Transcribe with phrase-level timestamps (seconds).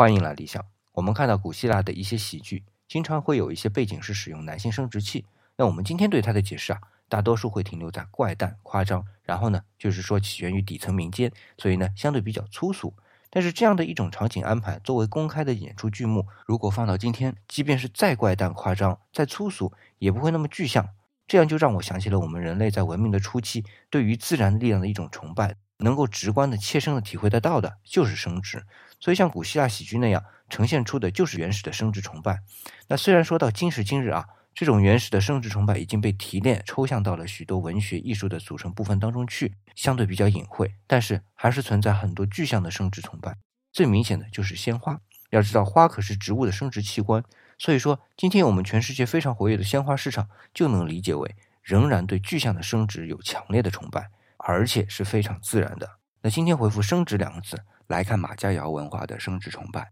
[0.00, 0.64] 欢迎来理想。
[0.92, 5.26] 我们看到古希腊的一些喜剧，经常会有一些背景是使用男性生殖器。
[5.56, 12.94] 那我们今天对它的解释啊，大多数会停留在怪诞、夸张，然后呢，就是说起源于底层民间，所以呢，相对比较粗俗。
[13.28, 20.88] 但是这样的一种场景安排，作为公开的演出剧目，如果放到今天，即便是再怪诞、夸张、再粗俗，也不会那么具象。
[21.26, 25.56] 这样就让我想起了我们人类在文明的初期对于自然力量的一种崇拜。
[25.80, 28.64] 能够直观的、切身的体会得到的，就是生殖。
[29.00, 32.40] 所以，像古希腊喜剧那样呈现出的，就是原始的生殖崇拜。
[32.88, 43.36] 那虽然说到今时今日啊，这种原始的生殖崇拜已经被提炼、抽象到了许多文学艺术的组成部分当中去，相对比较隐晦，但是还是存在很多具象的生殖崇拜。
[43.72, 45.00] 最明显的就是鲜花。
[45.30, 47.24] 要知道，花可是植物的生殖器官。
[47.56, 54.10] 所以说，今天我们全世界非常活跃的鲜花市场，就能理解为仍然对具象的生殖有强烈的崇拜。
[54.44, 55.88] 而且是非常自然的。
[56.22, 59.90] 那今天回复“生殖”两个字来看马家窑文化的生殖崇拜。